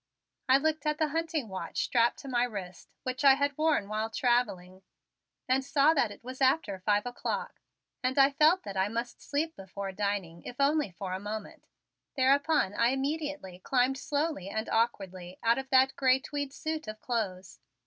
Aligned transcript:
I 0.49 0.57
looked 0.57 0.87
at 0.87 0.97
the 0.97 1.09
hunting 1.09 1.47
watch 1.47 1.83
strapped 1.83 2.17
to 2.21 2.27
my 2.27 2.43
wrist, 2.43 2.89
which 3.03 3.23
I 3.23 3.35
had 3.35 3.55
worn 3.55 3.87
while 3.87 4.09
traveling, 4.09 4.81
and 5.47 5.63
saw 5.63 5.93
that 5.93 6.09
it 6.09 6.23
was 6.23 6.41
after 6.41 6.79
five 6.79 7.05
o'clock, 7.05 7.59
and 8.03 8.17
I 8.17 8.31
felt 8.31 8.63
that 8.63 8.75
I 8.75 8.87
must 8.89 9.21
sleep 9.21 9.55
before 9.55 9.91
dining, 9.91 10.43
if 10.43 10.55
for 10.57 10.63
only 10.63 10.95
a 10.99 11.19
moment. 11.19 11.67
Thereupon 12.15 12.73
I 12.73 12.87
immediately 12.87 13.59
climbed 13.59 13.99
slowly 13.99 14.49
and 14.49 14.67
awkwardly 14.69 15.37
out 15.43 15.59
of 15.59 15.69
that 15.69 15.95
gray 15.95 16.19
tweed 16.19 16.51
suit 16.51 16.87
of 16.87 16.99
clothes. 16.99 17.59